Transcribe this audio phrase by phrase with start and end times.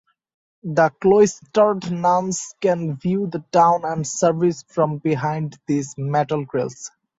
[0.63, 6.89] The cloistered nuns can view the town and service from behind these metal grills.